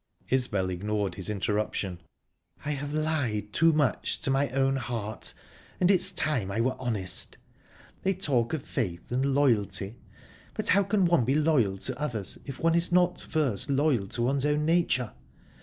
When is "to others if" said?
11.77-12.57